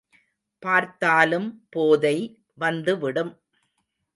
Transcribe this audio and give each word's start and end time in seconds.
பார்த்தாலும் 0.63 1.47
போதை 1.69 2.15
வந்துவிடும். 2.57 3.31